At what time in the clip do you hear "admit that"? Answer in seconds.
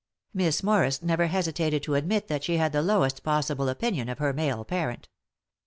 1.93-2.43